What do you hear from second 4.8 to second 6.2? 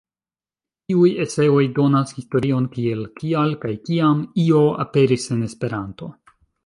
aperis en Esperanto.